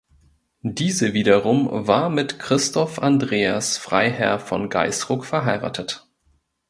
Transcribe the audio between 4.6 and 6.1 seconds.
Gaisruck verheiratet.